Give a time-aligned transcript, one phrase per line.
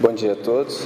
[0.00, 0.84] Bom dia a todos.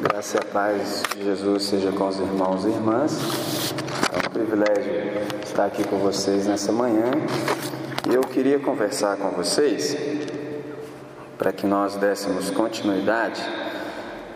[0.00, 3.74] Graça e a paz de Jesus seja com os irmãos e irmãs.
[4.14, 4.92] É um privilégio
[5.44, 7.10] estar aqui com vocês nessa manhã.
[8.10, 9.94] E eu queria conversar com vocês
[11.36, 13.42] para que nós dessemos continuidade.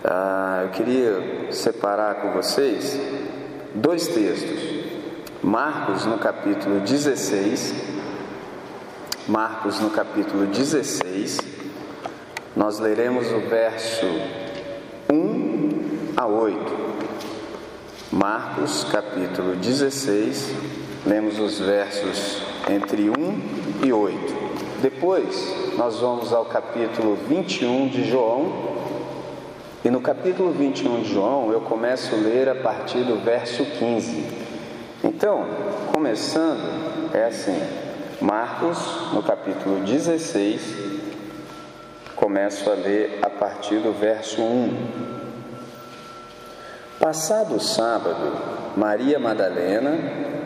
[0.05, 3.01] Ah, eu queria separar com vocês
[3.75, 4.61] dois textos.
[5.43, 7.73] Marcos no capítulo 16.
[9.27, 11.50] Marcos no capítulo 16.
[12.61, 14.05] Nós leremos o verso
[15.11, 16.59] 1 a 8.
[18.13, 20.53] Marcos capítulo 16,
[21.07, 23.13] lemos os versos entre 1
[23.83, 24.35] e 8.
[24.83, 28.53] Depois nós vamos ao capítulo 21 de João.
[29.83, 34.23] E no capítulo 21 de João eu começo a ler a partir do verso 15.
[35.03, 35.47] Então,
[35.95, 37.59] começando, é assim:
[38.21, 40.90] Marcos, no capítulo 16,
[42.21, 44.77] começo a ler a partir do verso 1.
[47.01, 48.37] Passado o sábado,
[48.77, 49.97] Maria Madalena,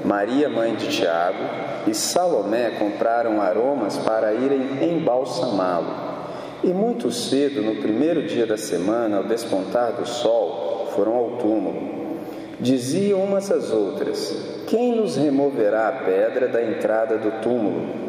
[0.04, 1.42] Maria mãe de Tiago
[1.88, 6.14] e Salomé compraram aromas para irem embalsamá-lo.
[6.62, 12.20] E muito cedo, no primeiro dia da semana, ao despontar do sol, foram ao túmulo.
[12.60, 18.03] Diziam umas às outras: Quem nos removerá a pedra da entrada do túmulo?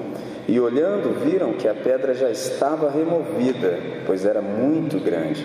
[0.47, 5.43] E olhando, viram que a pedra já estava removida, pois era muito grande.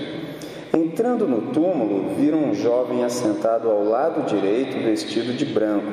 [0.73, 5.93] Entrando no túmulo, viram um jovem assentado ao lado direito, vestido de branco,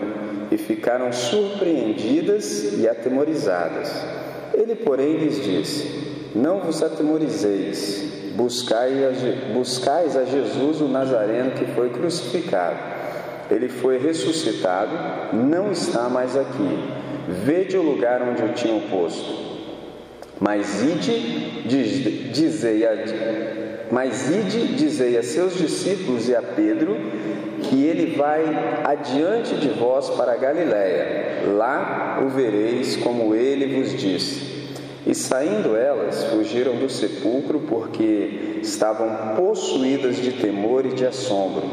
[0.51, 3.91] e ficaram surpreendidas e atemorizadas.
[4.53, 12.77] Ele, porém, lhes disse: Não vos atemorizeis, buscais a Jesus o Nazareno que foi crucificado.
[13.49, 14.91] Ele foi ressuscitado,
[15.33, 17.06] não está mais aqui.
[17.27, 19.57] Vede o lugar onde o tinham posto.
[20.39, 22.91] Mas ide, diz, dizei a,
[23.91, 26.95] mas ide, dizei a seus discípulos e a Pedro
[27.63, 28.43] que ele vai
[28.83, 31.43] adiante de vós para a Galiléia.
[31.55, 34.57] Lá o vereis como ele vos disse.
[35.05, 41.63] E saindo elas, fugiram do sepulcro porque estavam possuídas de temor e de assombro,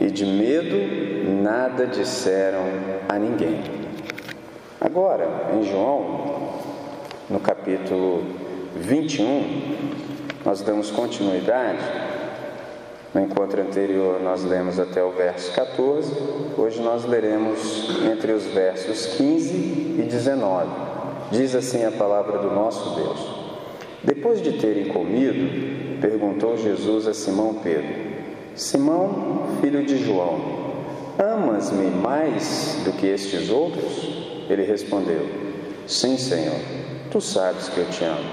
[0.00, 0.76] e de medo
[1.42, 2.62] nada disseram
[3.08, 3.87] a ninguém.
[4.80, 6.50] Agora, em João,
[7.28, 8.22] no capítulo
[8.76, 9.88] 21,
[10.44, 11.80] nós damos continuidade.
[13.12, 16.12] No encontro anterior, nós lemos até o verso 14.
[16.56, 19.56] Hoje, nós leremos entre os versos 15
[19.98, 20.70] e 19.
[21.32, 23.18] Diz assim a palavra do nosso Deus:
[24.04, 27.96] Depois de terem comido, perguntou Jesus a Simão Pedro:
[28.54, 30.38] Simão, filho de João,
[31.18, 34.27] amas-me mais do que estes outros?
[34.48, 35.26] Ele respondeu:
[35.86, 36.60] Sim, Senhor,
[37.10, 38.30] tu sabes que eu te amo.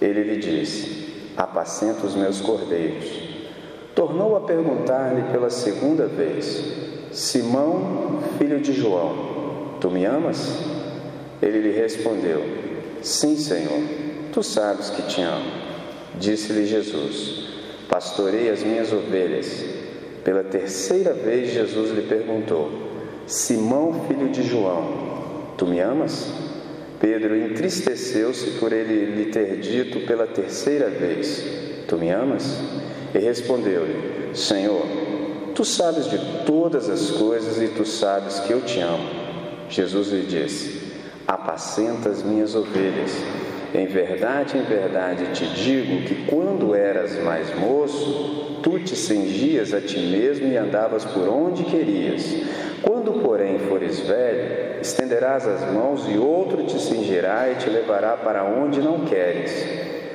[0.00, 3.06] Ele lhe disse: Apacenta os meus cordeiros.
[3.94, 6.62] Tornou a perguntar-lhe pela segunda vez:
[7.12, 10.58] Simão, filho de João, tu me amas?
[11.42, 12.44] Ele lhe respondeu:
[13.02, 13.82] Sim, Senhor,
[14.32, 15.50] tu sabes que te amo.
[16.18, 17.48] Disse-lhe Jesus:
[17.88, 19.64] Pastorei as minhas ovelhas.
[20.22, 22.70] Pela terceira vez, Jesus lhe perguntou:
[23.28, 24.88] Simão, filho de João,
[25.58, 26.32] tu me amas?
[26.98, 31.44] Pedro entristeceu-se por ele lhe ter dito pela terceira vez:
[31.86, 32.58] Tu me amas?
[33.14, 34.82] E respondeu-lhe: Senhor,
[35.54, 39.06] tu sabes de todas as coisas e tu sabes que eu te amo.
[39.68, 40.80] Jesus lhe disse:
[41.26, 43.12] Apacenta as minhas ovelhas.
[43.74, 49.80] Em verdade, em verdade te digo que quando eras mais moço, tu te cingias a
[49.82, 52.24] ti mesmo e andavas por onde querias.
[52.82, 58.44] Quando, porém, fores velho, estenderás as mãos e outro te cingirá e te levará para
[58.44, 59.52] onde não queres.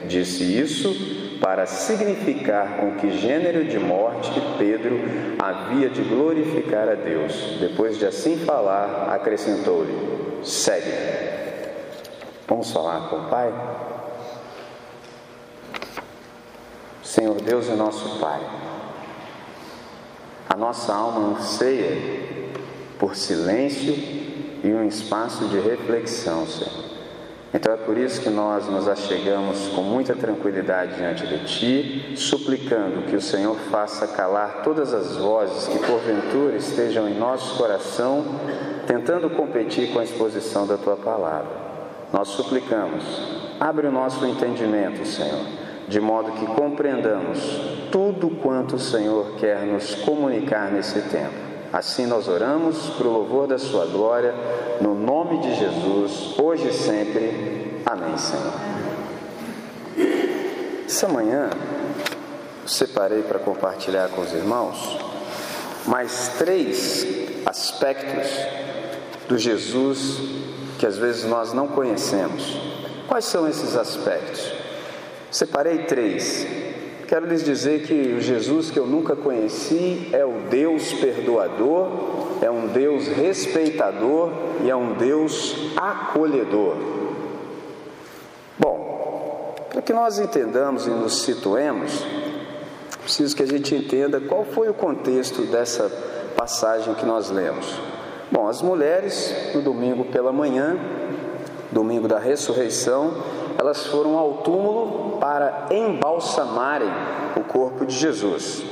[0.06, 5.00] Disse isso para significar com que gênero de morte Pedro
[5.40, 7.58] havia de glorificar a Deus.
[7.60, 10.94] Depois de assim falar, acrescentou-lhe: Segue.
[12.48, 13.54] Vamos falar com o Pai?
[17.04, 18.42] Senhor Deus e nosso Pai,
[20.50, 22.33] a nossa alma anseia
[23.04, 23.94] por silêncio
[24.64, 26.86] e um espaço de reflexão, Senhor.
[27.54, 33.06] Então é por isso que nós nos achegamos com muita tranquilidade diante de Ti, suplicando
[33.08, 38.24] que o Senhor faça calar todas as vozes que porventura estejam em nosso coração,
[38.88, 41.52] tentando competir com a exposição da Tua palavra.
[42.14, 43.04] Nós suplicamos,
[43.60, 45.46] abre o nosso entendimento, Senhor,
[45.90, 47.60] de modo que compreendamos
[47.92, 51.53] tudo quanto o Senhor quer nos comunicar nesse tempo.
[51.74, 54.32] Assim nós oramos para o louvor da Sua glória,
[54.80, 57.82] no nome de Jesus, hoje e sempre.
[57.84, 58.54] Amém, Senhor.
[60.86, 61.50] Essa manhã
[62.68, 65.00] separei para compartilhar com os irmãos
[65.88, 67.08] mais três
[67.44, 68.30] aspectos
[69.28, 70.20] do Jesus
[70.78, 72.56] que às vezes nós não conhecemos.
[73.08, 74.54] Quais são esses aspectos?
[75.32, 76.46] Separei três.
[77.14, 81.88] Quero lhes dizer que o Jesus que eu nunca conheci é o Deus perdoador,
[82.42, 84.32] é um Deus respeitador
[84.64, 86.76] e é um Deus acolhedor.
[88.58, 92.04] Bom, para que nós entendamos e nos situemos,
[93.04, 95.92] preciso que a gente entenda qual foi o contexto dessa
[96.36, 97.80] passagem que nós lemos.
[98.32, 100.80] Bom, as mulheres, no domingo pela manhã,
[101.74, 103.14] domingo da ressurreição,
[103.58, 106.90] elas foram ao túmulo para embalsamarem
[107.36, 108.64] o corpo de Jesus.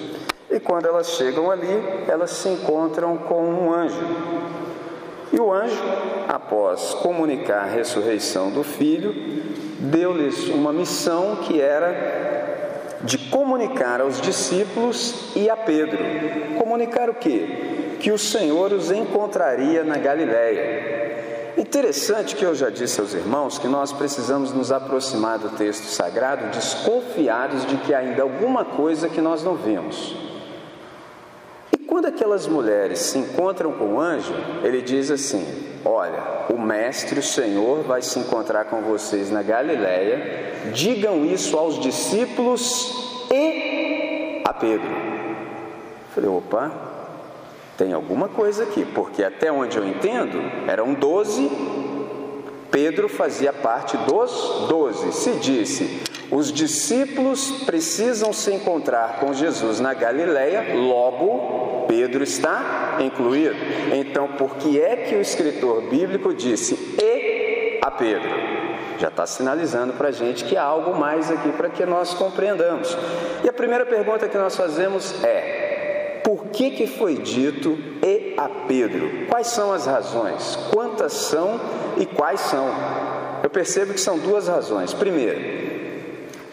[0.50, 4.02] E quando elas chegam ali, elas se encontram com um anjo.
[5.34, 5.82] E o anjo,
[6.28, 9.14] após comunicar a ressurreição do filho,
[9.80, 15.98] deu-lhes uma missão que era de comunicar aos discípulos e a Pedro.
[16.58, 17.72] Comunicar o quê?
[18.02, 21.11] que o Senhor os encontraria na Galiléia.
[21.62, 26.48] Interessante que eu já disse aos irmãos que nós precisamos nos aproximar do texto sagrado
[26.48, 30.16] desconfiados de que ainda alguma coisa que nós não vimos.
[31.72, 35.46] E quando aquelas mulheres se encontram com o anjo, ele diz assim:
[35.86, 40.72] Olha, o Mestre, o Senhor, vai se encontrar com vocês na Galiléia.
[40.74, 44.90] Digam isso aos discípulos e a Pedro.
[44.90, 46.72] Eu falei, opa,
[47.82, 51.50] tem alguma coisa aqui, porque até onde eu entendo, eram doze,
[52.70, 55.12] Pedro fazia parte dos doze.
[55.12, 63.56] Se disse, os discípulos precisam se encontrar com Jesus na Galileia, logo Pedro está incluído.
[63.96, 68.30] Então, por que é que o escritor bíblico disse e a Pedro?
[69.00, 72.96] Já está sinalizando para a gente que há algo mais aqui para que nós compreendamos.
[73.44, 75.61] E a primeira pergunta que nós fazemos é:
[76.24, 79.28] por que, que foi dito e a Pedro?
[79.28, 80.58] Quais são as razões?
[80.72, 81.60] Quantas são
[81.98, 82.68] e quais são?
[83.44, 84.94] Eu percebo que são duas razões.
[84.94, 85.40] Primeiro,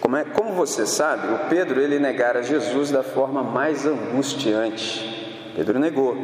[0.01, 5.53] como, é, como você sabe, o Pedro ele negara Jesus da forma mais angustiante.
[5.55, 6.17] Pedro negou.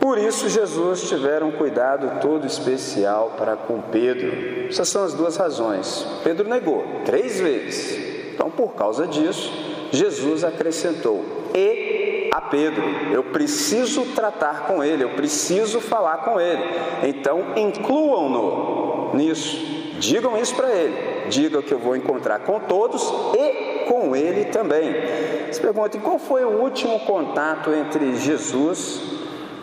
[0.00, 4.68] Por isso, Jesus tiveram um cuidado todo especial para com Pedro.
[4.68, 6.06] Essas são as duas razões.
[6.22, 8.32] Pedro negou três vezes.
[8.32, 9.52] Então, por causa disso,
[9.90, 11.24] Jesus acrescentou:
[11.54, 16.62] E a Pedro, eu preciso tratar com ele, eu preciso falar com ele.
[17.02, 19.56] Então, incluam-no nisso,
[19.98, 21.30] digam isso para ele.
[21.30, 23.02] Digam que eu vou encontrar com todos
[23.34, 24.94] e com ele também.
[25.50, 29.00] Se perguntem qual foi o último contato entre Jesus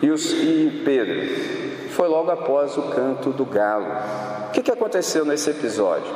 [0.02, 1.90] e, os, e Pedro?
[1.90, 3.86] Foi logo após o canto do galo.
[4.48, 6.12] O que, que aconteceu nesse episódio?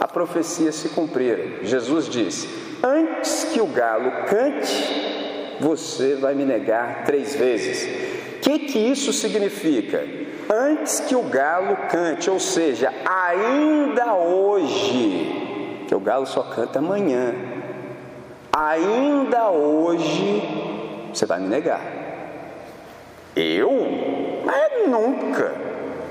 [0.00, 1.62] A profecia se cumpriu.
[1.62, 2.48] Jesus disse:
[2.82, 5.09] Antes que o galo cante,
[5.60, 7.84] você vai me negar três vezes.
[8.36, 10.02] O que, que isso significa?
[10.52, 17.34] Antes que o galo cante, ou seja, ainda hoje, que o galo só canta amanhã,
[18.52, 20.42] ainda hoje
[21.12, 21.82] você vai me negar.
[23.36, 23.70] Eu?
[24.44, 25.54] Mas nunca.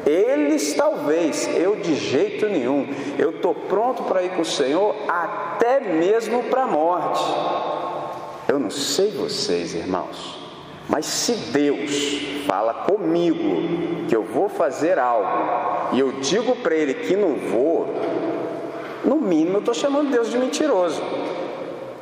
[0.05, 2.87] Eles talvez, eu de jeito nenhum.
[3.17, 7.78] Eu estou pronto para ir com o Senhor até mesmo para a morte.
[8.59, 10.37] Eu não sei vocês, irmãos,
[10.89, 16.93] mas se Deus fala comigo que eu vou fazer algo e eu digo para ele
[16.93, 17.87] que não vou,
[19.05, 21.01] no mínimo eu estou chamando Deus de mentiroso.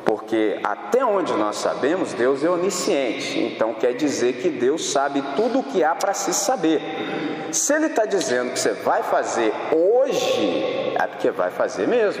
[0.04, 3.38] Porque até onde nós sabemos, Deus é onisciente.
[3.38, 6.82] Então quer dizer que Deus sabe tudo o que há para se saber.
[7.52, 12.20] Se Ele está dizendo que você vai fazer hoje, é porque vai fazer mesmo.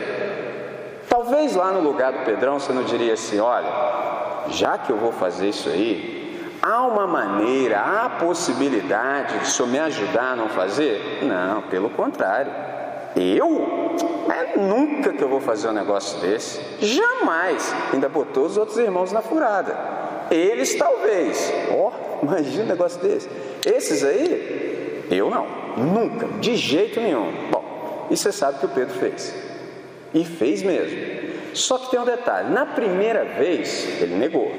[1.08, 4.17] Talvez lá no lugar do Pedrão você não diria assim: olha,
[4.50, 9.68] já que eu vou fazer isso aí, há uma maneira, há possibilidade de o senhor
[9.68, 11.20] me ajudar a não fazer?
[11.22, 12.52] Não, pelo contrário.
[13.16, 13.96] Eu?
[14.30, 16.60] É nunca que eu vou fazer um negócio desse.
[16.80, 17.74] Jamais.
[17.92, 19.76] Ainda botou os outros irmãos na furada.
[20.30, 21.52] Eles talvez.
[21.70, 23.28] Ó, oh, imagina um negócio desse.
[23.64, 25.46] Esses aí, eu não.
[25.76, 26.26] Nunca.
[26.40, 27.32] De jeito nenhum.
[27.50, 29.34] Bom, e você sabe o que o Pedro fez.
[30.12, 31.27] E fez mesmo.
[31.54, 34.50] Só que tem um detalhe: na primeira vez ele negou,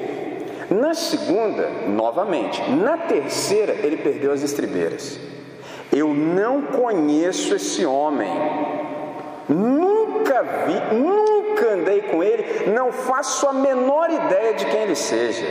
[0.70, 5.18] na segunda, novamente, na terceira, ele perdeu as estribeiras.
[5.92, 8.30] Eu não conheço esse homem,
[9.48, 15.46] nunca vi, nunca andei com ele, não faço a menor ideia de quem ele seja.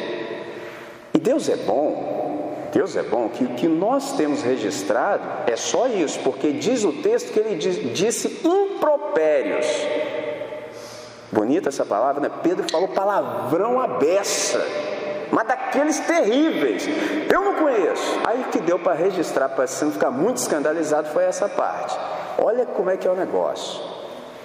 [1.13, 5.87] E Deus é bom, Deus é bom que o que nós temos registrado é só
[5.87, 9.67] isso, porque diz o texto que ele disse impropérios
[11.31, 12.31] Bonita essa palavra, né?
[12.41, 14.65] Pedro falou palavrão à beça,
[15.31, 16.87] mas daqueles terríveis.
[17.31, 18.19] Eu não conheço.
[18.25, 21.97] Aí que deu para registrar, para não ficar muito escandalizado, foi essa parte.
[22.37, 23.81] Olha como é que é o negócio.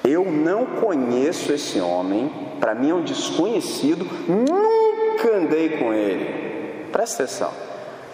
[0.02, 6.90] Eu não conheço esse homem, para mim é um desconhecido, nunca andei com ele.
[6.92, 7.50] Presta atenção.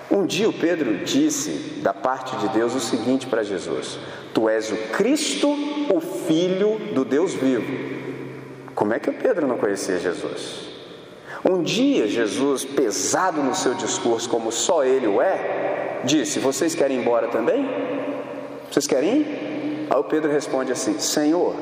[0.09, 3.99] Um dia o Pedro disse da parte de Deus o seguinte para Jesus:
[4.33, 5.49] Tu és o Cristo,
[5.93, 8.00] o Filho do Deus vivo.
[8.75, 10.69] Como é que o Pedro não conhecia Jesus?
[11.49, 16.99] Um dia Jesus, pesado no seu discurso, como só ele o é, disse: Vocês querem
[16.99, 17.69] ir embora também?
[18.71, 19.87] Vocês querem ir?
[19.91, 21.55] Aí o Pedro responde assim: Senhor,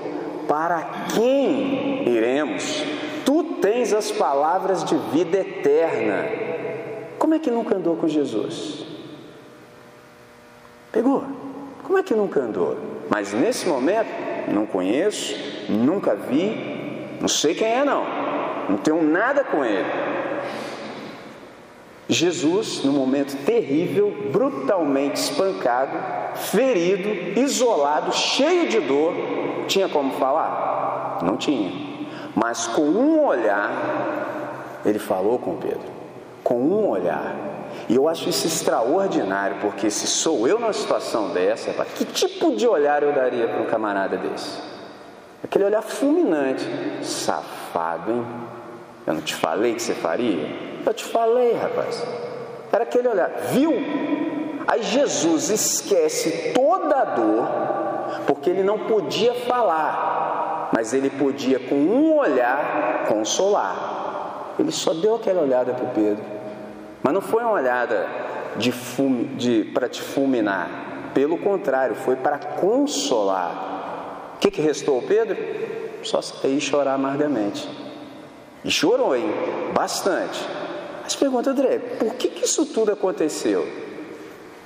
[0.48, 2.84] para quem iremos?
[3.24, 6.26] Tu tens as palavras de vida eterna.
[7.18, 8.86] Como é que nunca andou com Jesus?
[10.90, 11.24] Pegou?
[11.84, 12.76] Como é que nunca andou?
[13.08, 14.08] Mas nesse momento,
[14.52, 15.34] não conheço,
[15.68, 16.77] nunca vi,
[17.20, 18.04] não sei quem é, não,
[18.68, 19.86] não tenho nada com ele.
[22.08, 25.92] Jesus, no momento terrível, brutalmente espancado,
[26.36, 29.12] ferido, isolado, cheio de dor,
[29.66, 31.18] tinha como falar?
[31.22, 31.70] Não tinha.
[32.34, 35.98] Mas com um olhar, ele falou com Pedro.
[36.42, 37.36] Com um olhar.
[37.88, 42.66] E eu acho isso extraordinário, porque se sou eu numa situação dessa, que tipo de
[42.66, 44.67] olhar eu daria para um camarada desse?
[45.42, 46.64] Aquele olhar fulminante.
[47.02, 48.26] Safado, hein?
[49.06, 50.46] Eu não te falei que você faria?
[50.84, 52.04] Eu te falei, rapaz.
[52.70, 53.30] Era aquele olhar.
[53.50, 53.72] Viu?
[54.66, 57.48] Aí Jesus esquece toda a dor,
[58.26, 64.54] porque ele não podia falar, mas ele podia com um olhar consolar.
[64.58, 66.22] Ele só deu aquela olhada para Pedro,
[67.02, 68.06] mas não foi uma olhada
[68.56, 68.70] de,
[69.38, 70.68] de para te fulminar,
[71.14, 73.77] pelo contrário, foi para consolar.
[74.38, 75.36] O que, que restou Pedro?
[76.04, 77.68] Só sair e chorar amargamente.
[78.64, 79.24] E chorou, hein?
[79.74, 80.38] Bastante.
[81.02, 83.66] Mas pergunta, André, por que, que isso tudo aconteceu?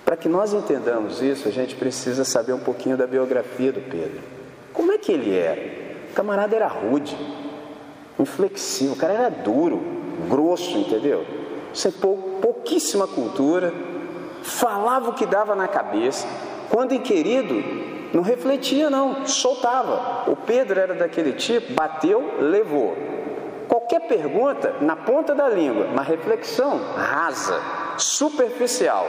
[0.05, 4.21] Para que nós entendamos isso, a gente precisa saber um pouquinho da biografia do Pedro.
[4.75, 5.59] Como é que ele era?
[6.11, 7.17] O camarada era rude,
[8.19, 9.83] inflexível, o cara era duro,
[10.29, 11.25] grosso, entendeu?
[11.73, 13.73] Sem pou, pouquíssima cultura,
[14.43, 16.27] falava o que dava na cabeça.
[16.69, 20.31] Quando inquirido, não refletia, não, soltava.
[20.31, 22.97] O Pedro era daquele tipo, bateu, levou.
[23.69, 27.59] Qualquer pergunta na ponta da língua, uma reflexão rasa,
[27.97, 29.07] superficial.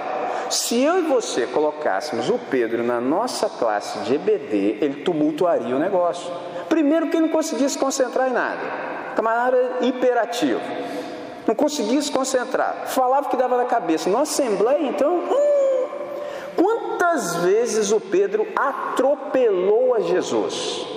[0.50, 5.80] Se eu e você colocássemos o Pedro na nossa classe de EBD, ele tumultuaria o
[5.80, 6.32] negócio.
[6.70, 8.62] Primeiro que ele não conseguia se concentrar em nada.
[9.16, 10.62] Camarada era hiperativo.
[11.46, 12.84] Não conseguia se concentrar.
[12.86, 14.10] Falava que dava na cabeça.
[14.10, 15.53] Na assembleia, então, hum,
[17.14, 20.88] quantas vezes o Pedro atropelou a Jesus?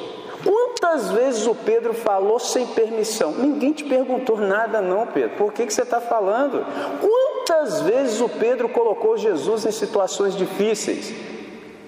[0.43, 3.33] Quantas vezes o Pedro falou sem permissão?
[3.33, 5.37] Ninguém te perguntou nada, não, Pedro.
[5.37, 6.65] Por que, que você está falando?
[7.01, 11.13] Quantas vezes o Pedro colocou Jesus em situações difíceis?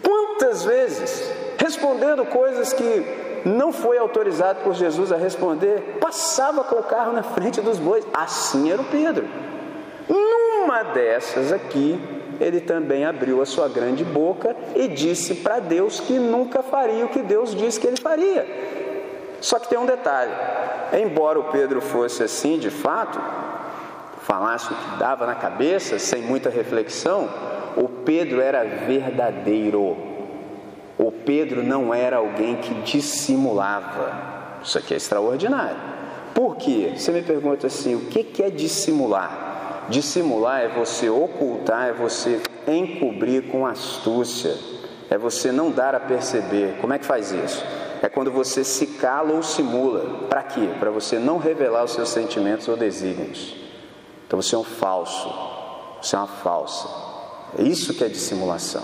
[0.03, 1.33] Quantas vezes?
[1.57, 7.23] Respondendo coisas que não foi autorizado por Jesus a responder, passava com o carro na
[7.23, 8.07] frente dos bois.
[8.13, 9.27] Assim era o Pedro.
[10.09, 16.19] Numa dessas aqui, ele também abriu a sua grande boca e disse para Deus que
[16.19, 18.47] nunca faria o que Deus disse que ele faria.
[19.41, 20.33] Só que tem um detalhe:
[20.93, 23.21] embora o Pedro fosse assim de fato,
[24.23, 27.29] falasse o que dava na cabeça, sem muita reflexão,
[27.77, 29.97] o Pedro era verdadeiro.
[30.99, 34.59] O Pedro não era alguém que dissimulava.
[34.63, 35.77] Isso aqui é extraordinário.
[36.35, 36.93] Por quê?
[36.97, 39.48] Você me pergunta assim: o que é dissimular?
[39.89, 44.55] Dissimular é você ocultar, é você encobrir com astúcia,
[45.09, 46.77] é você não dar a perceber.
[46.81, 47.65] Como é que faz isso?
[48.03, 50.29] É quando você se cala ou simula.
[50.29, 50.69] Para quê?
[50.79, 53.57] Para você não revelar os seus sentimentos ou desígnios.
[54.27, 55.33] Então você é um falso,
[56.03, 56.87] você é uma falsa.
[57.59, 58.83] É isso que é dissimulação.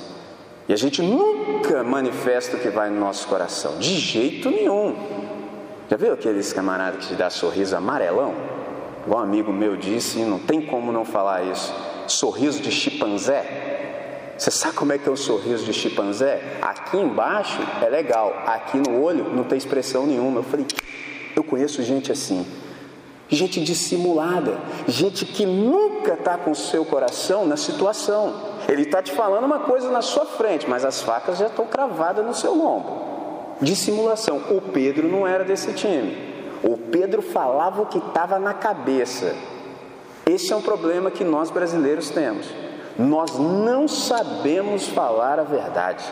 [0.66, 4.96] E a gente nunca manifesta o que vai no nosso coração, de jeito nenhum.
[5.90, 8.34] Já viu aqueles camaradas que te dá sorriso amarelão?
[9.06, 11.74] Um amigo meu disse, e não tem como não falar isso,
[12.06, 14.32] sorriso de chimpanzé.
[14.36, 16.58] Você sabe como é que é o sorriso de chimpanzé?
[16.60, 20.40] Aqui embaixo é legal, aqui no olho não tem expressão nenhuma.
[20.40, 20.66] Eu falei,
[21.36, 22.44] eu conheço gente assim,
[23.28, 24.58] gente dissimulada,
[24.88, 28.54] gente que nunca está com o seu coração na situação.
[28.68, 32.24] Ele está te falando uma coisa na sua frente, mas as facas já estão cravadas
[32.24, 33.14] no seu lombo.
[33.60, 34.38] Dissimulação.
[34.50, 36.33] O Pedro não era desse time.
[36.64, 39.36] O Pedro falava o que estava na cabeça.
[40.24, 42.46] Esse é um problema que nós brasileiros temos.
[42.98, 46.04] Nós não sabemos falar a verdade.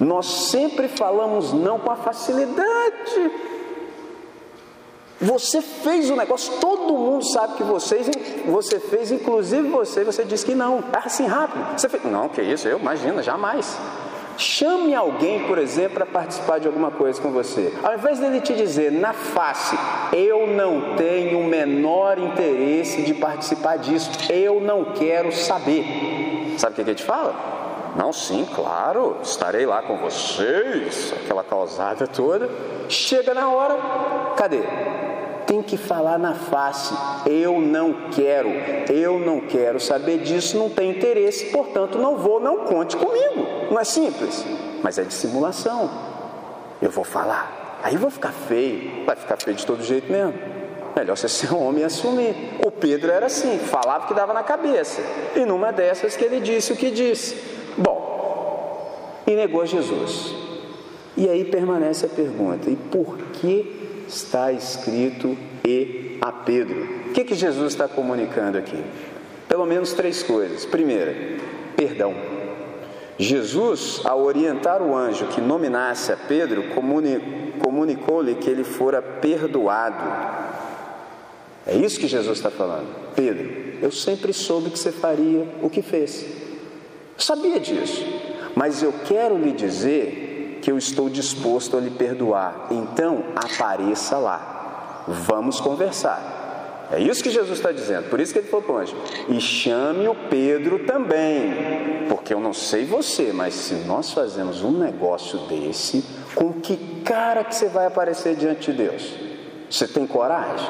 [0.00, 3.30] Nós sempre falamos não com a facilidade.
[5.20, 10.54] Você fez o negócio, todo mundo sabe que você, fez, inclusive você, você disse que
[10.54, 10.82] não.
[10.92, 11.78] É assim rápido.
[11.78, 13.78] Você fez, não, que isso, eu imagino, jamais.
[14.36, 17.72] Chame alguém, por exemplo, para participar de alguma coisa com você.
[17.82, 19.76] Ao invés dele te dizer na face,
[20.12, 25.84] eu não tenho o menor interesse de participar disso, eu não quero saber.
[26.58, 27.34] Sabe o que ele te fala?
[27.96, 32.50] Não, sim, claro, estarei lá com vocês, aquela causada toda.
[32.88, 33.76] Chega na hora,
[34.36, 34.62] cadê?
[35.54, 36.94] Tem que falar na face:
[37.26, 38.48] eu não quero,
[38.92, 43.46] eu não quero saber disso, não tem interesse, portanto não vou, não conte comigo.
[43.70, 44.44] Não é simples,
[44.82, 45.88] mas é dissimulação.
[46.82, 50.34] Eu vou falar, aí vou ficar feio, vai ficar feio de todo jeito mesmo.
[50.96, 52.34] Melhor você ser homem e assumir.
[52.64, 55.02] O Pedro era assim, falava o que dava na cabeça.
[55.34, 57.36] E numa dessas que ele disse o que disse.
[57.76, 60.34] Bom, e negou Jesus.
[61.16, 66.82] E aí permanece a pergunta: e por que está escrito e a Pedro.
[67.08, 68.82] O que, que Jesus está comunicando aqui?
[69.48, 70.64] Pelo menos três coisas.
[70.64, 71.14] Primeira,
[71.76, 72.14] perdão.
[73.18, 76.64] Jesus, ao orientar o anjo que nominasse a Pedro,
[77.60, 80.04] comunicou-lhe que ele fora perdoado.
[81.66, 82.88] É isso que Jesus está falando.
[83.14, 86.24] Pedro, eu sempre soube que você faria o que fez.
[87.16, 88.04] Eu sabia disso.
[88.56, 90.33] Mas eu quero lhe dizer
[90.64, 92.68] que eu estou disposto a lhe perdoar.
[92.70, 95.04] Então, apareça lá.
[95.06, 96.88] Vamos conversar.
[96.90, 98.08] É isso que Jesus está dizendo.
[98.08, 98.96] Por isso que ele anjo:
[99.28, 102.06] e chame o Pedro também.
[102.08, 106.02] Porque eu não sei você, mas se nós fazemos um negócio desse,
[106.34, 109.14] com que cara que você vai aparecer diante de Deus?
[109.68, 110.66] Você tem coragem?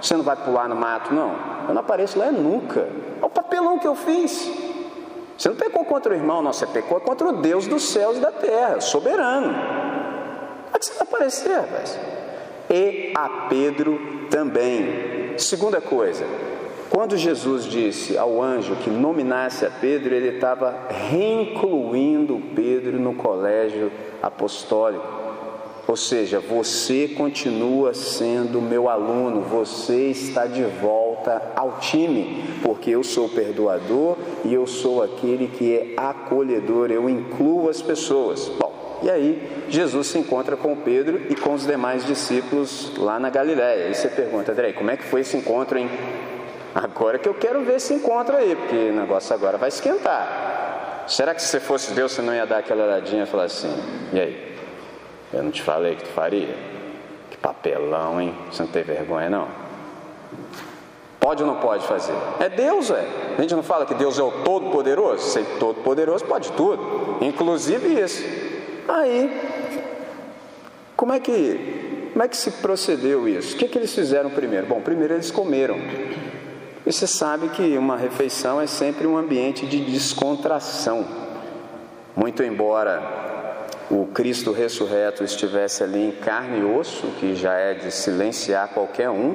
[0.00, 1.34] Você não vai pular no mato, não?
[1.66, 2.88] Eu não apareço lá nunca.
[3.16, 4.48] Olha o papelão que eu fiz.
[5.44, 8.20] Você não pecou contra o irmão, não, você pecou contra o Deus dos céus e
[8.20, 9.52] da terra, soberano.
[9.52, 11.98] Como é que você vai aparecer, rapaz?
[12.70, 15.36] E a Pedro também.
[15.36, 16.24] Segunda coisa,
[16.88, 23.92] quando Jesus disse ao anjo que nominasse a Pedro, ele estava reincluindo Pedro no colégio
[24.22, 25.06] apostólico.
[25.86, 31.03] Ou seja, você continua sendo meu aluno, você está de volta
[31.56, 37.68] ao time, porque eu sou perdoador e eu sou aquele que é acolhedor, eu incluo
[37.68, 38.48] as pessoas.
[38.58, 43.30] Bom, e aí Jesus se encontra com Pedro e com os demais discípulos lá na
[43.30, 43.88] Galiléia.
[43.88, 45.90] E você pergunta, André, como é que foi esse encontro, hein?
[46.74, 51.04] Agora que eu quero ver esse encontro aí, porque o negócio agora vai esquentar.
[51.06, 53.72] Será que se você fosse Deus, você não ia dar aquela olhadinha e falar assim,
[54.12, 54.56] e aí?
[55.32, 56.54] Eu não te falei que tu faria?
[57.30, 58.34] Que papelão, hein?
[58.50, 59.48] Você não tem vergonha, não?
[61.24, 62.12] Pode ou não pode fazer?
[62.38, 63.02] É Deus, é.
[63.38, 65.30] A gente não fala que Deus é o Todo-Poderoso?
[65.30, 68.22] Ser Todo-Poderoso pode tudo, inclusive isso.
[68.86, 69.40] Aí,
[70.94, 73.54] como é que, como é que se procedeu isso?
[73.54, 74.66] O que, que eles fizeram primeiro?
[74.66, 75.76] Bom, primeiro eles comeram.
[76.86, 81.06] E você sabe que uma refeição é sempre um ambiente de descontração.
[82.14, 83.02] Muito embora
[83.90, 89.08] o Cristo ressurreto estivesse ali em carne e osso, que já é de silenciar qualquer
[89.08, 89.34] um,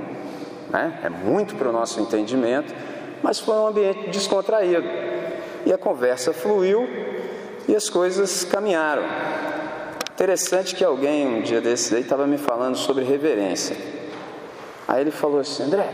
[0.70, 1.00] né?
[1.04, 2.74] é muito para o nosso entendimento,
[3.22, 4.88] mas foi um ambiente descontraído.
[5.66, 6.88] E a conversa fluiu
[7.68, 9.04] e as coisas caminharam.
[10.14, 13.76] Interessante que alguém um dia desse aí estava me falando sobre reverência.
[14.88, 15.90] Aí ele falou assim, André,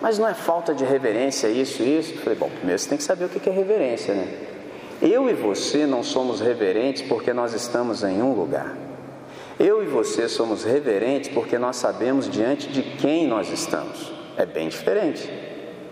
[0.00, 2.14] mas não é falta de reverência isso isso?
[2.14, 4.28] Eu falei, bom, primeiro você tem que saber o que é reverência, né?
[5.02, 8.76] Eu e você não somos reverentes porque nós estamos em um lugar.
[9.60, 14.10] Eu e você somos reverentes porque nós sabemos diante de quem nós estamos.
[14.34, 15.30] É bem diferente.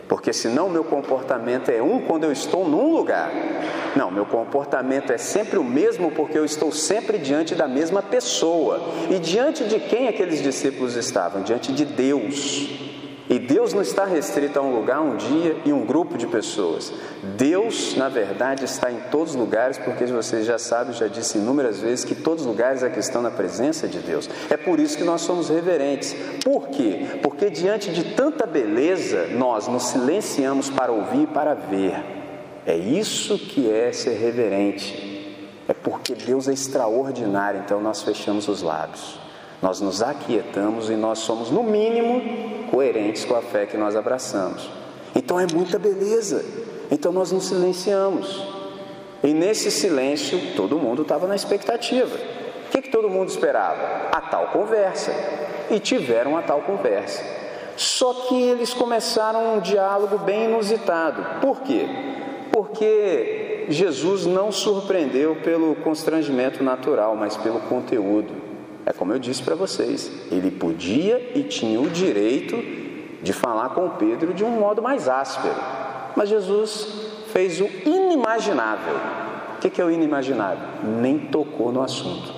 [0.08, 3.30] Porque senão meu comportamento é um quando eu estou num lugar.
[3.94, 8.80] Não, meu comportamento é sempre o mesmo porque eu estou sempre diante da mesma pessoa.
[9.10, 11.42] E diante de quem aqueles discípulos estavam?
[11.42, 12.87] Diante de Deus.
[13.28, 16.92] E Deus não está restrito a um lugar, um dia e um grupo de pessoas.
[17.36, 21.80] Deus, na verdade, está em todos os lugares, porque vocês já sabem, já disse inúmeras
[21.80, 24.30] vezes que todos os lugares é questão da presença de Deus.
[24.48, 26.16] É por isso que nós somos reverentes.
[26.42, 27.18] Por quê?
[27.22, 32.02] Porque diante de tanta beleza, nós nos silenciamos para ouvir e para ver.
[32.64, 35.36] É isso que é ser reverente.
[35.68, 39.27] É porque Deus é extraordinário, então nós fechamos os lábios.
[39.60, 44.70] Nós nos aquietamos e nós somos, no mínimo, coerentes com a fé que nós abraçamos.
[45.14, 46.44] Então é muita beleza.
[46.90, 48.40] Então nós nos silenciamos.
[49.22, 52.16] E nesse silêncio, todo mundo estava na expectativa.
[52.66, 54.08] O que, que todo mundo esperava?
[54.12, 55.12] A tal conversa.
[55.70, 57.22] E tiveram a tal conversa.
[57.76, 61.40] Só que eles começaram um diálogo bem inusitado.
[61.40, 61.86] Por quê?
[62.52, 68.47] Porque Jesus não surpreendeu pelo constrangimento natural, mas pelo conteúdo.
[68.88, 72.56] É como eu disse para vocês, ele podia e tinha o direito
[73.22, 75.54] de falar com Pedro de um modo mais áspero.
[76.16, 76.88] Mas Jesus
[77.30, 78.96] fez o inimaginável.
[79.54, 80.66] O que é o inimaginável?
[81.02, 82.32] Nem tocou no assunto.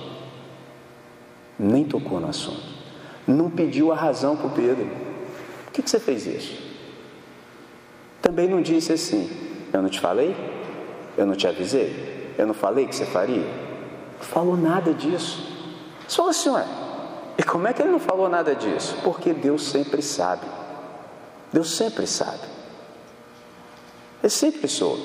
[1.57, 2.65] Nem tocou no assunto.
[3.25, 4.89] Não pediu a razão para o Pedro.
[5.63, 6.61] Por que, você fez isso?
[8.21, 9.29] Também não disse assim:
[9.71, 10.35] Eu não te falei?
[11.17, 12.33] Eu não te avisei?
[12.37, 13.47] Eu não falei que você faria?
[14.17, 15.50] Não falou nada disso.
[16.11, 16.65] Só o senhor.
[17.37, 18.97] E como é que ele não falou nada disso?
[19.01, 20.45] Porque Deus sempre sabe.
[21.53, 22.41] Deus sempre sabe.
[24.21, 25.01] Ele sempre soube.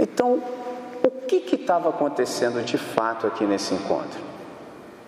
[0.00, 0.42] Então,
[1.04, 4.18] o que estava acontecendo de fato aqui nesse encontro?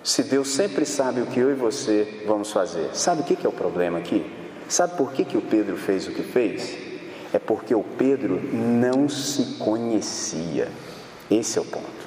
[0.02, 3.46] Se Deus sempre sabe o que eu e você vamos fazer, sabe o que, que
[3.46, 4.30] é o problema aqui?
[4.68, 6.76] Sabe por que, que o Pedro fez o que fez?
[7.32, 10.68] É porque o Pedro não se conhecia.
[11.30, 12.03] Esse é o ponto.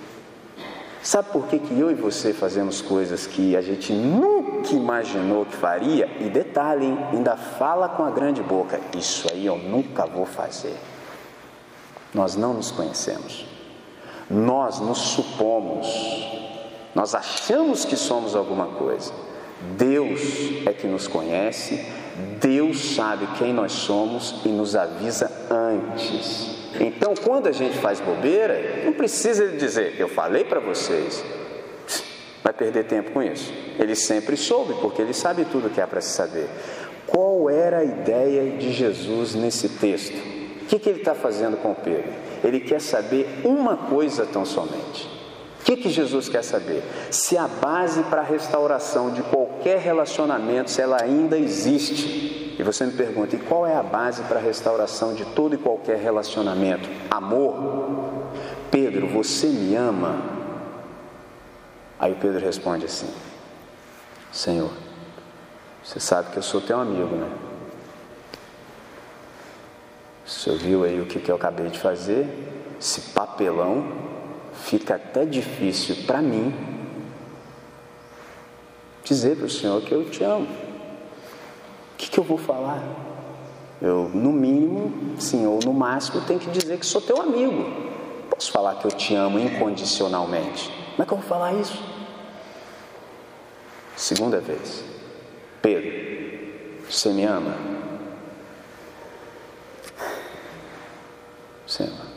[1.02, 5.56] Sabe por que, que eu e você fazemos coisas que a gente nunca imaginou que
[5.56, 6.10] faria?
[6.20, 6.98] E detalhe, hein?
[7.14, 10.76] ainda fala com a grande boca: Isso aí eu nunca vou fazer.
[12.14, 13.46] Nós não nos conhecemos.
[14.30, 15.88] Nós nos supomos.
[16.94, 19.14] Nós achamos que somos alguma coisa.
[19.78, 20.22] Deus
[20.66, 21.84] é que nos conhece,
[22.40, 26.57] Deus sabe quem nós somos e nos avisa antes.
[26.80, 31.24] Então, quando a gente faz bobeira, não precisa dizer, eu falei para vocês,
[32.44, 33.52] vai perder tempo com isso.
[33.80, 36.48] Ele sempre soube, porque ele sabe tudo que há para se saber.
[37.06, 40.18] Qual era a ideia de Jesus nesse texto?
[40.62, 42.12] O que, que ele está fazendo com Pedro?
[42.44, 45.18] Ele quer saber uma coisa tão somente.
[45.62, 46.84] O que, que Jesus quer saber?
[47.10, 52.47] Se a base para a restauração de qualquer relacionamento, se ela ainda existe.
[52.58, 55.58] E você me pergunta, e qual é a base para a restauração de todo e
[55.58, 56.90] qualquer relacionamento?
[57.10, 58.32] Amor?
[58.72, 60.22] Pedro, você me ama?
[62.00, 63.10] Aí Pedro responde assim:
[64.32, 64.72] Senhor,
[65.84, 67.30] você sabe que eu sou teu amigo, né?
[70.48, 72.28] Senhor viu aí o que, que eu acabei de fazer?
[72.80, 73.92] Esse papelão
[74.54, 76.54] fica até difícil para mim
[79.04, 80.67] dizer para o senhor que eu te amo.
[81.98, 82.84] O que, que eu vou falar?
[83.82, 87.66] Eu, no mínimo, sim, ou no máximo, tenho que dizer que sou teu amigo.
[88.30, 90.72] Posso falar que eu te amo incondicionalmente.
[90.92, 91.84] Como é que eu vou falar isso?
[93.96, 94.84] Segunda vez.
[95.60, 95.92] Pedro,
[96.88, 97.56] você me ama?
[101.66, 102.08] Você ama.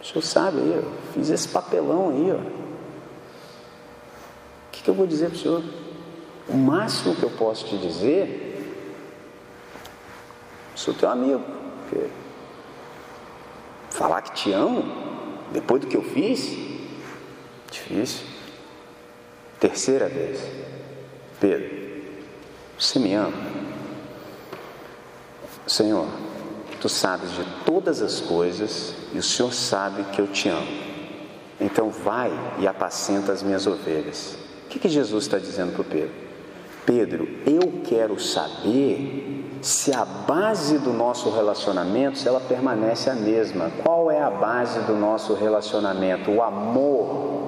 [0.00, 2.66] O senhor sabe aí, eu fiz esse papelão aí, ó
[4.86, 5.64] que eu vou dizer para o senhor?
[6.48, 8.72] O máximo que eu posso te dizer,
[10.76, 11.42] sou teu amigo.
[11.90, 12.06] Porque
[13.90, 14.84] falar que te amo,
[15.52, 16.56] depois do que eu fiz,
[17.68, 18.26] difícil.
[19.58, 20.40] Terceira vez,
[21.40, 21.68] Pedro,
[22.78, 23.36] você me ama?
[25.66, 26.06] Senhor,
[26.80, 30.86] tu sabes de todas as coisas e o Senhor sabe que eu te amo.
[31.60, 34.45] Então vai e apacenta as minhas ovelhas.
[34.66, 36.10] O que, que Jesus está dizendo para Pedro?
[36.84, 43.70] Pedro, eu quero saber se a base do nosso relacionamento, se ela permanece a mesma.
[43.82, 46.30] Qual é a base do nosso relacionamento?
[46.30, 47.46] O amor.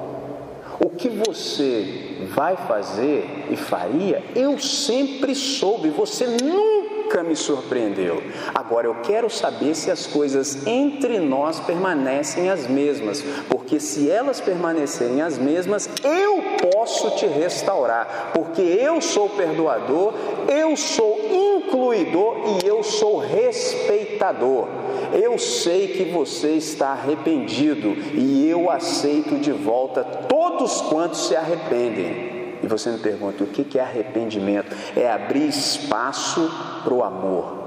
[0.81, 8.23] O que você vai fazer e faria, eu sempre soube, você nunca me surpreendeu.
[8.55, 14.41] Agora eu quero saber se as coisas entre nós permanecem as mesmas, porque se elas
[14.41, 20.15] permanecerem as mesmas, eu posso te restaurar, porque eu sou perdoador,
[20.49, 24.69] eu sou incluidor e eu sou respeitador.
[25.13, 32.59] Eu sei que você está arrependido e eu aceito de volta todos quantos se arrependem.
[32.63, 34.75] E você me pergunta: o que é arrependimento?
[34.97, 36.51] É abrir espaço
[36.83, 37.59] para o amor.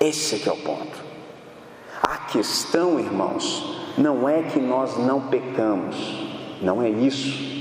[0.00, 1.08] Esse é o ponto.
[2.02, 5.96] A questão, irmãos, não é que nós não pecamos,
[6.62, 7.58] não é isso.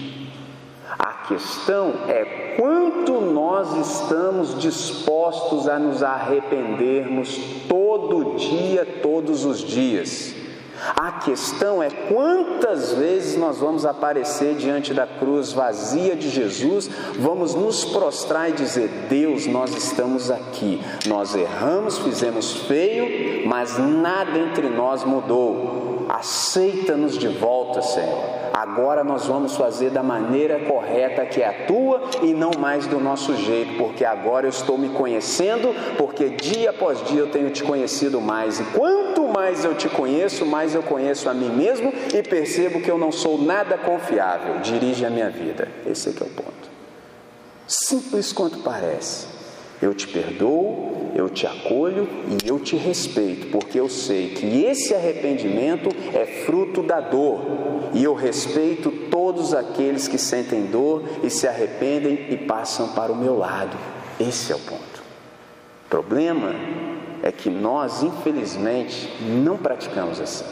[0.97, 10.36] A questão é quanto nós estamos dispostos a nos arrependermos todo dia, todos os dias.
[10.95, 17.56] A questão é quantas vezes nós vamos aparecer diante da cruz vazia de Jesus, vamos
[17.56, 24.69] nos prostrar e dizer: Deus, nós estamos aqui, nós erramos, fizemos feio, mas nada entre
[24.69, 25.87] nós mudou.
[26.10, 28.38] Aceita-nos de volta, Senhor.
[28.54, 33.00] Agora nós vamos fazer da maneira correta que é a tua e não mais do
[33.00, 37.63] nosso jeito, porque agora eu estou me conhecendo, porque dia após dia eu tenho te
[37.63, 38.60] conhecido mais.
[38.60, 42.89] E quanto mais eu te conheço, mais eu conheço a mim mesmo e percebo que
[42.89, 44.60] eu não sou nada confiável.
[44.62, 45.67] Dirige a minha vida.
[45.86, 46.70] Esse é que é o ponto.
[47.67, 49.28] Simples quanto parece.
[49.82, 50.87] Eu te perdoo,
[51.17, 56.84] eu te acolho e eu te respeito, porque eu sei que esse arrependimento é fruto
[56.84, 57.39] da dor.
[57.95, 63.15] E eu respeito todos aqueles que sentem dor e se arrependem e passam para o
[63.15, 63.75] meu lado.
[64.19, 65.01] Esse é o ponto.
[65.88, 66.53] O problema
[67.23, 70.45] é que nós, infelizmente, não praticamos assim.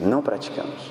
[0.00, 0.90] Não praticamos.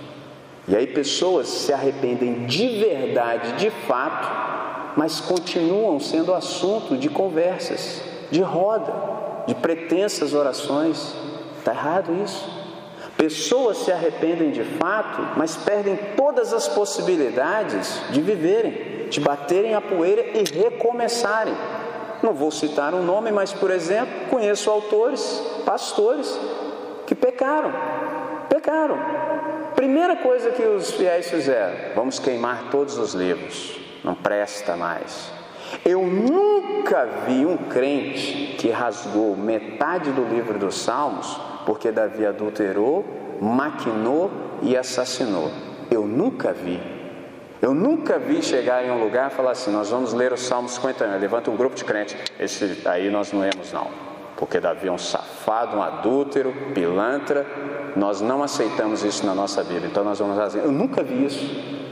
[0.69, 8.07] E aí pessoas se arrependem de verdade, de fato, mas continuam sendo assunto de conversas,
[8.31, 8.93] de roda,
[9.47, 11.15] de pretensas orações.
[11.57, 12.59] Está errado isso.
[13.17, 19.81] Pessoas se arrependem de fato, mas perdem todas as possibilidades de viverem, de baterem a
[19.81, 21.53] poeira e recomeçarem.
[22.23, 25.21] Não vou citar um nome, mas, por exemplo, conheço autores,
[25.65, 26.39] pastores,
[27.05, 27.73] que pecaram.
[28.49, 28.97] Pecaram.
[29.75, 35.38] Primeira coisa que os fiéis fizeram: vamos queimar todos os livros, não presta mais.
[35.85, 43.05] Eu nunca vi um crente que rasgou metade do livro dos Salmos porque Davi adulterou,
[43.39, 44.31] maquinou
[44.63, 45.51] e assassinou.
[45.91, 46.79] Eu nunca vi.
[47.61, 50.67] Eu nunca vi chegar em um lugar e falar assim: nós vamos ler o Salmo
[50.67, 51.19] 51.
[51.19, 52.15] Levanta um grupo de crentes.
[52.39, 53.87] Esse aí nós não lemos, não.
[54.37, 57.45] Porque Davi é um safado, um adúltero, pilantra.
[57.95, 59.87] Nós não aceitamos isso na nossa Bíblia.
[59.87, 60.59] Então nós vamos fazer.
[60.59, 61.89] Eu nunca vi isso.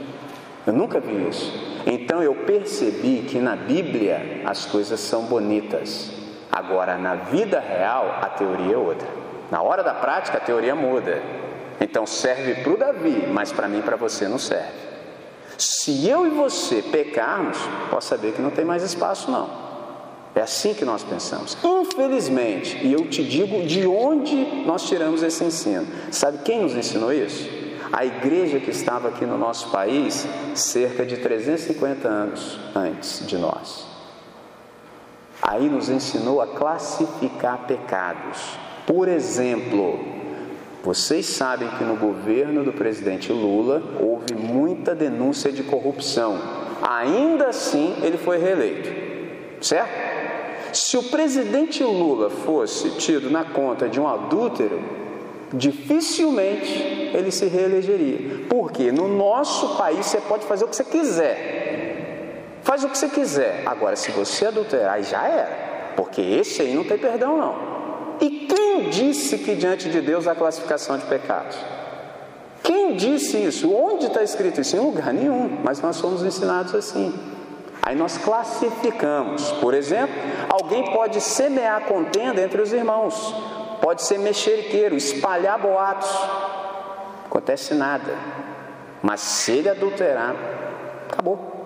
[0.66, 1.67] Eu nunca vi isso.
[1.90, 6.10] Então eu percebi que na Bíblia as coisas são bonitas.
[6.52, 9.08] Agora, na vida real, a teoria é outra.
[9.50, 11.22] Na hora da prática, a teoria muda.
[11.80, 14.86] Então serve para o Davi, mas para mim e para você não serve.
[15.56, 17.56] Se eu e você pecarmos,
[17.90, 19.48] pode saber que não tem mais espaço, não.
[20.34, 21.56] É assim que nós pensamos.
[21.64, 25.86] Infelizmente, e eu te digo de onde nós tiramos esse ensino.
[26.10, 27.57] Sabe quem nos ensinou isso?
[27.92, 33.86] A igreja que estava aqui no nosso país cerca de 350 anos antes de nós.
[35.40, 38.58] Aí nos ensinou a classificar pecados.
[38.86, 39.98] Por exemplo,
[40.82, 46.38] vocês sabem que no governo do presidente Lula houve muita denúncia de corrupção.
[46.82, 48.90] Ainda assim, ele foi reeleito.
[49.60, 50.08] Certo?
[50.72, 54.80] Se o presidente Lula fosse tido na conta de um adúltero,
[55.52, 58.46] dificilmente ele se reelegeria.
[58.48, 61.58] Porque no nosso país você pode fazer o que você quiser.
[62.62, 63.62] Faz o que você quiser.
[63.64, 65.92] Agora, se você adulterar, já era.
[65.96, 67.56] Porque esse aí não tem perdão, não.
[68.20, 71.56] E quem disse que diante de Deus há classificação de pecados?
[72.62, 73.72] Quem disse isso?
[73.72, 74.76] Onde está escrito isso?
[74.76, 77.14] Em lugar nenhum, mas nós somos ensinados assim.
[77.82, 79.50] Aí nós classificamos.
[79.52, 80.14] Por exemplo,
[80.50, 83.34] alguém pode semear contenda entre os irmãos,
[83.80, 86.10] pode ser mexeriqueiro, espalhar boatos.
[87.26, 88.14] Acontece nada.
[89.02, 90.34] Mas se ele adulterar,
[91.10, 91.58] acabou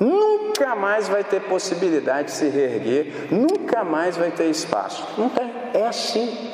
[0.00, 5.06] nunca mais vai ter possibilidade de se reerguer, nunca mais vai ter espaço.
[5.18, 6.52] Não tem, é assim.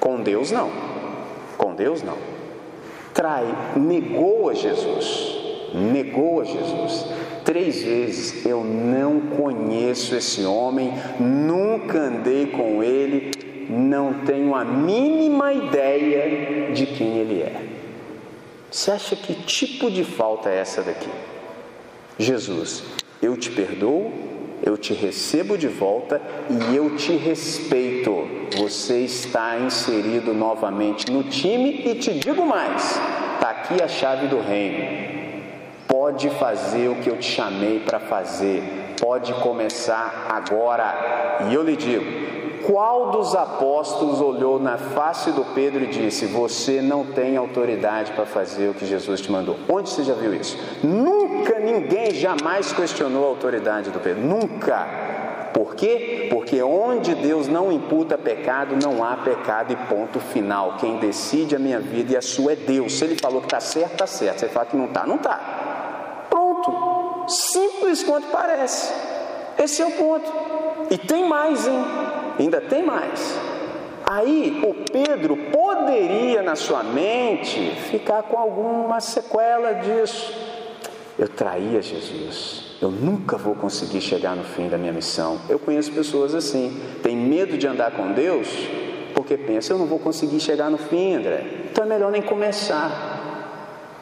[0.00, 0.70] Com Deus não.
[1.56, 2.16] Com Deus não.
[3.14, 5.38] Trai, negou a Jesus.
[5.74, 7.06] Negou a Jesus.
[7.44, 13.30] Três vezes eu não conheço esse homem, nunca andei com ele,
[13.72, 17.60] não tenho a mínima ideia de quem ele é.
[18.70, 21.08] Você acha que tipo de falta é essa daqui?
[22.18, 22.84] Jesus,
[23.20, 24.12] eu te perdoo,
[24.62, 28.26] eu te recebo de volta e eu te respeito.
[28.56, 33.00] Você está inserido novamente no time e te digo mais:
[33.34, 35.02] está aqui a chave do reino.
[35.88, 38.62] Pode fazer o que eu te chamei para fazer,
[39.00, 41.46] pode começar agora.
[41.50, 42.04] E eu lhe digo:
[42.66, 48.26] qual dos apóstolos olhou na face do Pedro e disse: Você não tem autoridade para
[48.26, 49.56] fazer o que Jesus te mandou?
[49.68, 50.58] Onde você já viu isso?
[50.82, 54.22] Nunca ninguém jamais questionou a autoridade do Pedro.
[54.22, 54.86] Nunca.
[55.52, 56.28] Por quê?
[56.30, 60.76] Porque onde Deus não imputa pecado, não há pecado e ponto final.
[60.78, 62.94] Quem decide a minha vida e a sua é Deus.
[62.94, 64.38] Se Ele falou que está certo, está certo.
[64.38, 66.26] Se Ele fala que não está, não está.
[66.30, 67.24] Pronto.
[67.28, 68.92] Simples quanto parece.
[69.58, 70.51] Esse é o ponto.
[70.90, 71.84] E tem mais, hein?
[72.38, 73.38] Ainda tem mais.
[74.04, 80.32] Aí o Pedro poderia na sua mente ficar com alguma sequela disso.
[81.18, 82.76] Eu traía Jesus.
[82.80, 85.40] Eu nunca vou conseguir chegar no fim da minha missão.
[85.48, 88.48] Eu conheço pessoas assim, tem medo de andar com Deus
[89.14, 91.44] porque pensa, eu não vou conseguir chegar no fim, André.
[91.70, 93.20] Então é melhor nem começar.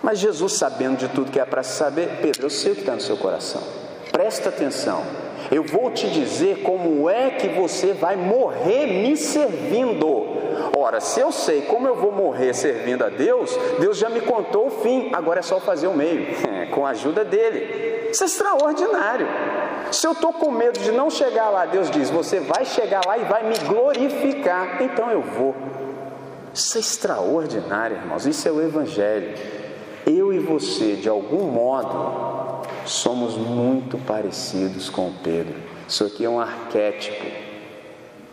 [0.02, 2.94] Mas Jesus, sabendo de tudo que é para saber, Pedro, eu sei o que está
[2.94, 3.62] no seu coração.
[4.10, 5.04] Presta atenção.
[5.50, 10.26] Eu vou te dizer como é que você vai morrer me servindo.
[10.76, 14.68] Ora, se eu sei como eu vou morrer servindo a Deus, Deus já me contou
[14.68, 16.26] o fim, agora é só fazer o meio,
[16.70, 18.08] com a ajuda dele.
[18.10, 19.26] Isso é extraordinário.
[19.90, 23.18] Se eu estou com medo de não chegar lá, Deus diz: Você vai chegar lá
[23.18, 25.54] e vai me glorificar, então eu vou.
[26.54, 28.26] Isso é extraordinário, irmãos.
[28.26, 29.34] Isso é o Evangelho.
[30.06, 32.39] Eu e você, de algum modo,
[32.86, 35.56] somos muito parecidos com Pedro.
[35.88, 37.26] Isso aqui é um arquétipo.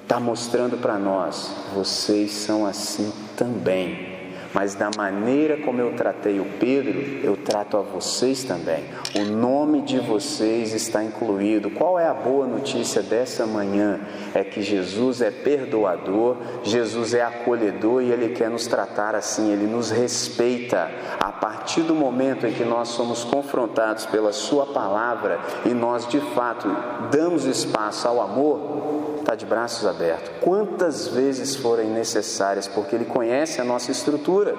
[0.04, 4.17] Está mostrando para nós, vocês são assim também
[4.58, 8.86] mas da maneira como eu tratei o Pedro, eu trato a vocês também.
[9.16, 11.70] O nome de vocês está incluído.
[11.70, 14.00] Qual é a boa notícia dessa manhã?
[14.34, 19.68] É que Jesus é perdoador, Jesus é acolhedor e Ele quer nos tratar assim, Ele
[19.68, 20.90] nos respeita.
[21.20, 26.20] A partir do momento em que nós somos confrontados pela Sua palavra e nós de
[26.34, 26.68] fato
[27.12, 28.97] damos espaço ao amor,
[29.28, 34.56] está de braços abertos, quantas vezes forem necessárias, porque Ele conhece a nossa estrutura.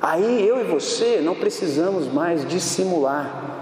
[0.00, 3.52] Aí eu e você não precisamos mais dissimular,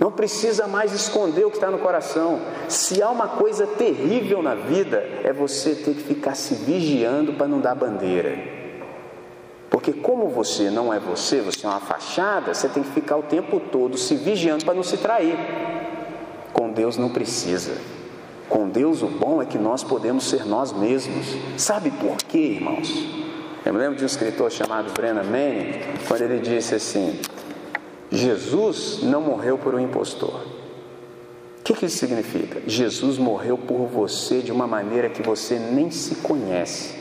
[0.00, 2.40] não precisa mais esconder o que está no coração.
[2.66, 7.46] Se há uma coisa terrível na vida, é você ter que ficar se vigiando para
[7.46, 8.38] não dar bandeira.
[9.68, 13.22] Porque, como você não é você, você é uma fachada, você tem que ficar o
[13.22, 15.36] tempo todo se vigiando para não se trair.
[16.54, 17.97] Com Deus não precisa.
[18.48, 21.26] Com Deus, o bom é que nós podemos ser nós mesmos.
[21.56, 22.88] Sabe por quê, irmãos?
[23.64, 27.20] Eu me lembro de um escritor chamado Brennan Manning, quando ele disse assim:
[28.10, 30.46] Jesus não morreu por um impostor.
[31.60, 32.62] O que, que isso significa?
[32.66, 36.94] Jesus morreu por você de uma maneira que você nem se conhece,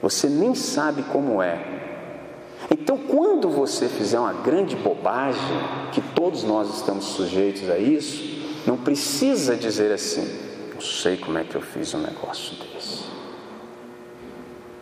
[0.00, 1.58] você nem sabe como é.
[2.70, 5.42] Então, quando você fizer uma grande bobagem,
[5.92, 8.24] que todos nós estamos sujeitos a isso,
[8.66, 10.47] não precisa dizer assim,
[10.78, 13.02] não sei como é que eu fiz um negócio desse.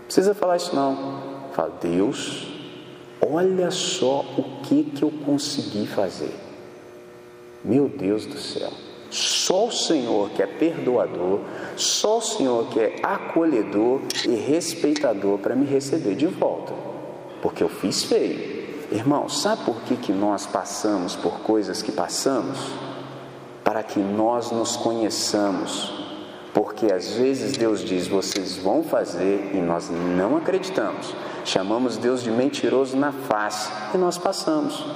[0.04, 1.48] Precisa falar isso não.
[1.54, 2.48] Fala, Deus,
[3.18, 6.34] olha só o que que eu consegui fazer.
[7.64, 8.70] Meu Deus do céu.
[9.10, 11.40] Só o Senhor que é perdoador,
[11.76, 16.74] só o Senhor que é acolhedor e respeitador para me receber de volta.
[17.40, 18.66] Porque eu fiz feio.
[18.92, 22.58] Irmão, sabe por que, que nós passamos por coisas que passamos?
[23.66, 25.92] Para que nós nos conheçamos.
[26.54, 31.12] Porque às vezes Deus diz, vocês vão fazer e nós não acreditamos.
[31.44, 34.86] Chamamos Deus de mentiroso na face e nós passamos.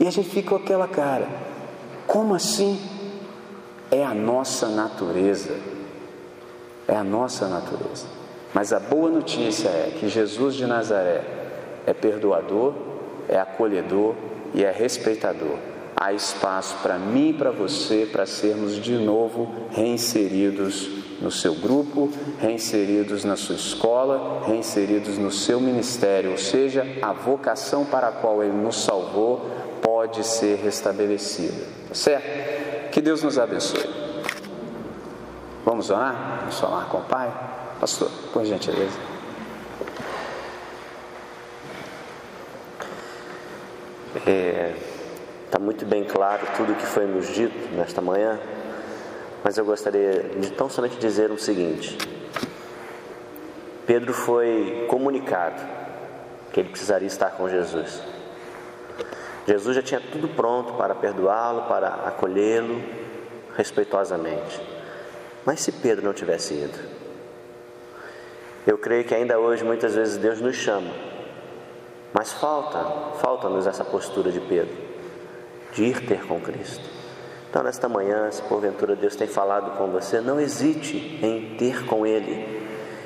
[0.00, 1.28] E a gente fica com aquela cara:
[2.08, 2.76] como assim?
[3.88, 5.56] É a nossa natureza.
[6.88, 8.06] É a nossa natureza.
[8.52, 11.22] Mas a boa notícia é que Jesus de Nazaré
[11.86, 12.74] é perdoador,
[13.28, 14.14] é acolhedor
[14.54, 15.56] e é respeitador
[15.96, 20.88] há espaço para mim e para você para sermos de novo reinseridos
[21.20, 27.86] no seu grupo, reinseridos na sua escola, reinseridos no seu ministério, ou seja, a vocação
[27.86, 32.90] para a qual Ele nos salvou pode ser restabelecida, tá certo?
[32.90, 33.88] Que Deus nos abençoe.
[35.64, 36.38] Vamos orar?
[36.40, 37.32] Vamos falar com o Pai?
[37.80, 38.98] Pastor, por gentileza.
[44.26, 44.74] É,
[45.56, 48.38] Está muito bem claro tudo o que foi nos dito nesta manhã,
[49.42, 51.96] mas eu gostaria de tão somente dizer o seguinte:
[53.86, 55.62] Pedro foi comunicado
[56.52, 58.02] que ele precisaria estar com Jesus.
[59.46, 62.78] Jesus já tinha tudo pronto para perdoá-lo, para acolhê-lo
[63.56, 64.60] respeitosamente.
[65.46, 66.78] Mas se Pedro não tivesse ido,
[68.66, 70.92] eu creio que ainda hoje muitas vezes Deus nos chama,
[72.12, 74.85] mas falta, falta-nos essa postura de Pedro
[75.76, 76.82] de ir ter com Cristo.
[77.50, 82.06] Então, nesta manhã, se porventura Deus tem falado com você, não hesite em ter com
[82.06, 82.64] Ele,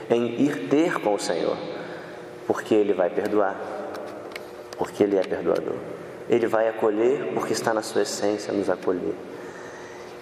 [0.08, 1.56] em ir ter com o Senhor,
[2.46, 3.56] porque Ele vai perdoar,
[4.78, 5.76] porque Ele é perdoador.
[6.28, 9.14] Ele vai acolher, porque está na sua essência nos acolher.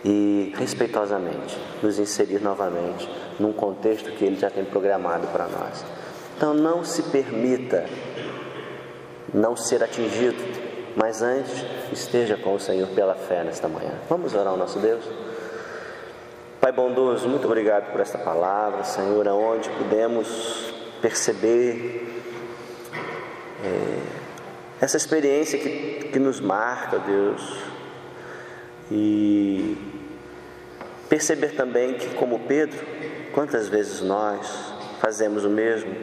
[0.03, 3.09] E respeitosamente nos inserir novamente
[3.39, 5.85] num contexto que Ele já tem programado para nós.
[6.37, 7.85] Então, não se permita
[9.35, 10.58] não ser atingido
[10.97, 13.93] mas antes, esteja com o Senhor pela fé nesta manhã.
[14.09, 15.05] Vamos orar ao nosso Deus?
[16.61, 22.25] Pai bondoso, muito obrigado por esta palavra, Senhor, aonde pudemos perceber
[23.65, 24.01] é,
[24.81, 27.63] essa experiência que, que nos marca, Deus,
[28.91, 29.77] e
[31.09, 32.79] perceber também que, como Pedro,
[33.33, 35.95] quantas vezes nós fazemos o mesmo,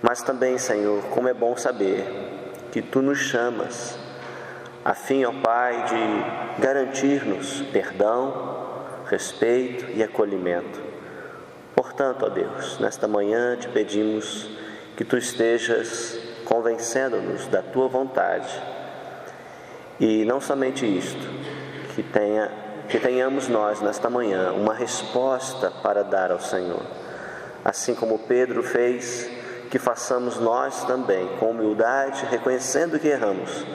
[0.00, 2.33] mas também, Senhor, como é bom saber
[2.74, 3.96] que tu nos chamas,
[4.84, 8.66] a fim, ó Pai, de garantir-nos perdão,
[9.06, 10.82] respeito e acolhimento.
[11.76, 14.50] Portanto, ó Deus, nesta manhã te pedimos
[14.96, 18.60] que tu estejas convencendo-nos da tua vontade.
[20.00, 21.28] E não somente isto,
[21.94, 22.50] que, tenha,
[22.88, 26.82] que tenhamos nós nesta manhã uma resposta para dar ao Senhor.
[27.64, 29.30] Assim como Pedro fez,
[29.74, 33.66] que façamos nós também com humildade, reconhecendo que erramos,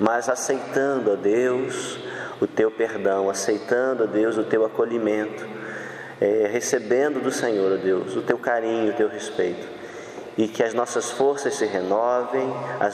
[0.00, 1.98] mas aceitando a Deus
[2.40, 5.46] o teu perdão, aceitando a Deus o teu acolhimento,
[6.18, 9.68] é, recebendo do Senhor, ó Deus, o teu carinho, o teu respeito.
[10.38, 12.46] E que as nossas forças se renovem,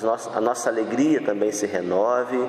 [0.03, 2.45] no a nossa alegria também se renove.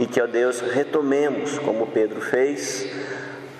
[0.00, 2.88] E que, ó Deus, retomemos, como Pedro fez,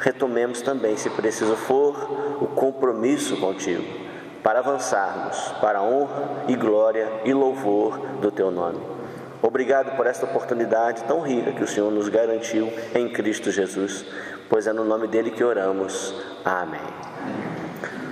[0.01, 4.04] retomemos também, se preciso for, o compromisso contigo,
[4.45, 8.79] para avançarmos para a honra e glória e louvor do teu nome.
[9.41, 14.05] Obrigado por esta oportunidade tão rica que o Senhor nos garantiu em Cristo Jesus,
[14.49, 16.15] pois é no nome dele que oramos.
[16.45, 16.81] Amém.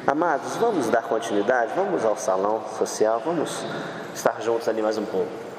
[0.06, 3.64] Amados, vamos dar continuidade, vamos ao salão social, vamos
[4.14, 5.51] estar juntos ali mais um pouco.